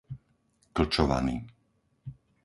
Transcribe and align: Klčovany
Klčovany 0.75 1.37